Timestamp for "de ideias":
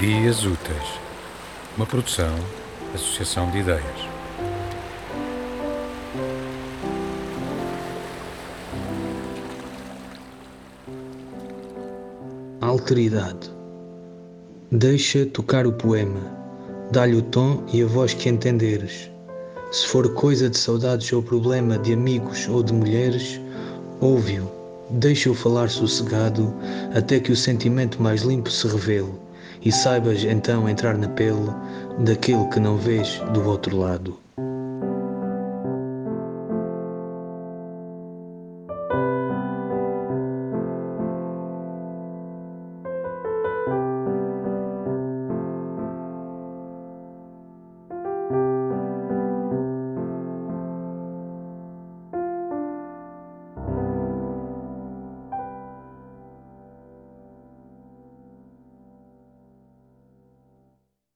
3.50-3.84